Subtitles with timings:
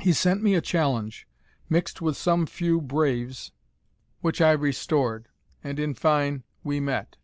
[0.00, 1.28] He sent me a challenge,
[1.68, 3.52] mixt with some few braves,
[4.22, 5.28] which I restored;
[5.62, 7.18] and, in fine, we met.